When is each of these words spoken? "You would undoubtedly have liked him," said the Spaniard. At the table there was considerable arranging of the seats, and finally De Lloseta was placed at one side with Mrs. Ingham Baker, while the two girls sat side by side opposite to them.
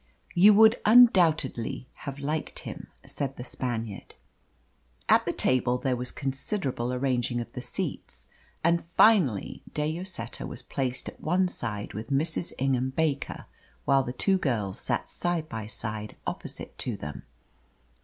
"You 0.33 0.55
would 0.55 0.79
undoubtedly 0.83 1.85
have 2.09 2.17
liked 2.17 2.61
him," 2.61 2.87
said 3.05 3.37
the 3.37 3.43
Spaniard. 3.43 4.15
At 5.07 5.25
the 5.25 5.31
table 5.31 5.77
there 5.77 5.95
was 5.95 6.11
considerable 6.11 6.91
arranging 6.91 7.39
of 7.39 7.51
the 7.53 7.61
seats, 7.61 8.25
and 8.63 8.83
finally 8.83 9.61
De 9.75 9.85
Lloseta 9.95 10.47
was 10.47 10.63
placed 10.63 11.07
at 11.07 11.21
one 11.21 11.47
side 11.47 11.93
with 11.93 12.09
Mrs. 12.09 12.51
Ingham 12.57 12.89
Baker, 12.89 13.45
while 13.85 14.01
the 14.01 14.11
two 14.11 14.39
girls 14.39 14.79
sat 14.79 15.07
side 15.07 15.47
by 15.47 15.67
side 15.67 16.15
opposite 16.25 16.75
to 16.79 16.97
them. 16.97 17.21